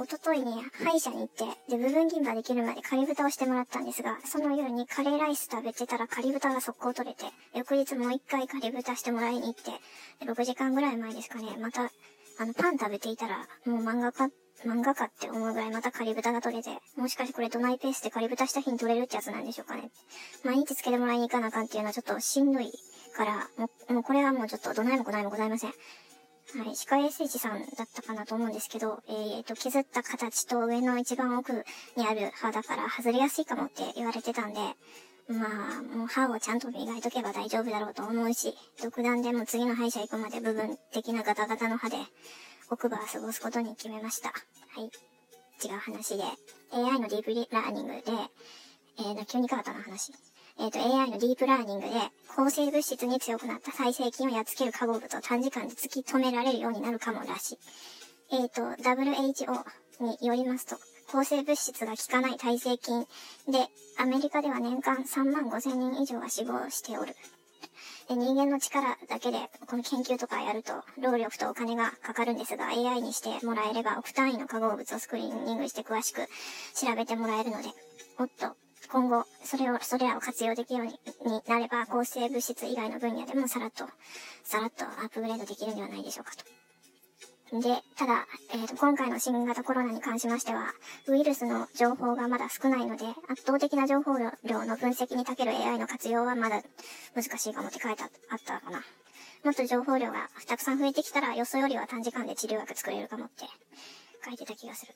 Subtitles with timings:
[0.00, 7.24] おとといに歯医者に行って、で、部分銀歯できるまで仮豚をしてもらったんですが、その夜にカレーライス食べてたら仮豚が速攻取れて、
[7.56, 9.72] 翌日もう一回仮豚してもらいに行って、
[10.24, 11.90] で、6時間ぐらい前ですかね、また、
[12.38, 14.30] あの、パン食べていたら、もう漫画家、
[14.64, 19.90] 漫画家って思うぐらいまた仮豚が取れて、もしかしてこれドナイペースで仮豚した日に取れるってやつなんでしょうかね。
[20.44, 22.72] 毎日つけてもらいに行かなあかんっていうのはちょっとしんどい
[23.16, 25.72] から、もう、もうこれはもうちょっとどないもこないもございません。
[26.56, 31.52] はい、歯科衛生士さんだったかなと思うんですけど、えー、と、削った形と上の一番奥
[31.96, 34.60] にある歯だから外れやすいかもって言われてたんで、
[35.28, 35.44] ま
[35.78, 41.96] あ、もう歯をちゃんと磨いとけば大丈夫だろうと思うし、独断でも次の歯医者行くまで部分的なガタガタの歯で
[42.70, 44.30] 奥歯を過ごすことに決めました。
[44.30, 44.34] は
[44.80, 44.84] い。
[45.64, 46.22] 違う話で、
[46.72, 48.00] AI のディープラーニングで、
[48.98, 50.12] えー、急に変わったな話。
[50.58, 51.94] えっ、ー、と、AI のディープラーニングで、
[52.34, 57.58] 抗生物質に強くなった再生菌をやっつける化合物を短時間で突き止められるようになるかもらしい。
[58.32, 59.64] えっ、ー、と、WHO
[60.00, 60.76] によりますと、
[61.12, 63.06] 抗生物質が効かない耐性菌
[63.46, 67.14] で、アメリカでは年間3万5千人以上が死亡しておる。
[68.08, 76.26] で人間の力だけで、この研究とかやると、労力とお金がかかるんですが、AI にしてもらえれば、億単位の化合物をスクリーニングして詳しく
[76.74, 77.68] 調べてもらえるので、
[78.18, 78.56] もっと
[78.90, 80.90] 今後、それを、それらを活用できるよ
[81.24, 83.84] うになれば、抗生物質以外の分野でもさらっと、
[84.44, 86.44] さらっとアップグレードできるんではないでしょうかと。
[87.60, 90.72] で、ただ、えーと、今回の新型コロナに関しましては、
[91.06, 96.62] ウイルスの情報がまだ少ないので、圧倒的な情報量の分析に長ける AI の活用はまだ
[97.14, 98.82] 難しいかもって書いてあったかな。
[99.44, 103.44] もっと情報量がたくさん増えてきたら、よそよりは短時間で治療薬作れるかもって
[104.24, 104.92] 書いてた気がする。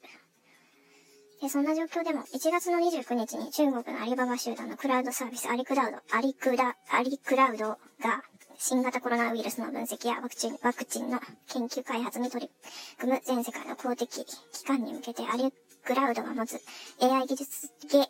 [1.42, 7.66] で、そんな状況でも、1月の29日に中国のアリババ集団のクラウドサービスアリクラウド、アリクラ、アリクラウド
[8.00, 8.22] が、
[8.58, 12.50] 新型コロナウイルスの分析やワクチン、ワクチンの研究開発に取り
[12.96, 15.52] 組む全世界の公的機関に向けてアリ
[15.84, 16.60] クラウドが持つ
[17.00, 18.06] AI 技術、ゲ、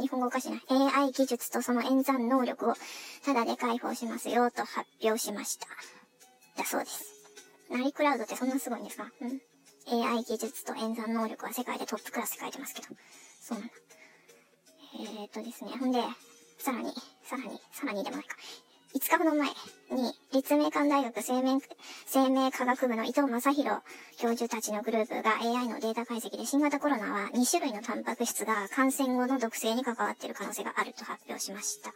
[0.00, 0.60] 日本語おかしいな。
[0.68, 2.74] AI 技術とその演算能力を
[3.24, 5.66] タダで開放しますよと発表しました。
[6.56, 7.04] だそうです。
[7.72, 9.10] アリクラウドってそんなすごいんですか？
[9.22, 9.40] うん。
[10.10, 12.88] AI 技術と演算能力は世界でトップクラスって書いてますけど。
[13.40, 13.74] そうなんだ。
[14.94, 15.70] えー、っとですね。
[15.78, 16.00] ほんで、
[16.58, 18.36] さらに、さらに、さらにでもないか。
[18.92, 21.60] 5日ほど前に、立命館大学生命、
[22.06, 23.82] 生命科学部の伊藤正宏
[24.18, 31.92] 教授たちのグループが AI のデータ解析で新型コロナは2種類のタンパク質が感染後の毒性に関わっている可能性があると発表しました。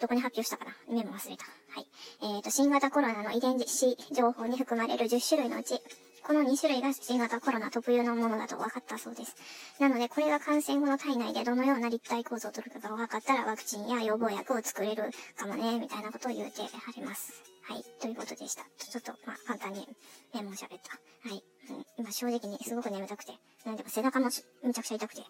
[0.00, 0.72] どこに発表したかな？
[0.88, 1.44] メモ忘れた。
[1.44, 1.86] はい。
[2.22, 5.80] えっ、ー、と、新型コロナの遺伝子情報に含まれる10種類のうち、
[6.24, 9.36] この2種類が新型コロナ特有のものだと分かったそうです。
[9.80, 17.32] なので、これが感染後の体内でどのような立体構造を取るかが分かったら、ワクチンや予防薬を作れるかもね、みたいなことを言うてはります。
[17.64, 18.62] はい、ということでした。
[18.78, 19.86] ちょっと、まあ、簡単に
[20.34, 21.28] メモを喋った。
[21.28, 21.42] はい。
[21.70, 23.32] うん、今正直にすごく眠たくて、
[23.64, 24.26] なんでか背中も
[24.64, 25.22] めちゃくちゃ痛くて、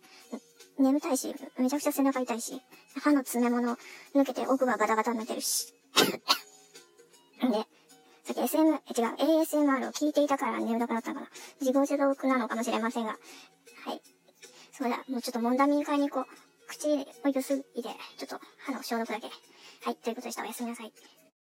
[0.78, 2.60] 眠たいし、めちゃくちゃ背中痛いし、
[3.02, 3.76] 歯の詰め物
[4.14, 5.75] 抜けて奥がガタガタになってるし。
[7.42, 7.66] で、
[8.24, 8.80] さっき SM、違う、
[9.42, 11.28] ASMR を聞いていたから眠たくなったのかな。
[11.60, 13.10] 自業自得なのかもしれませんが。
[13.10, 13.16] は
[13.92, 14.00] い。
[14.72, 16.66] そうだ、もうちょっとモンダミン買いに行こう。
[16.68, 16.96] 口を
[17.34, 19.26] ゆすいで、ちょっと歯の消毒だけ。
[19.26, 20.42] はい、ということでした。
[20.42, 20.92] おやすみなさい。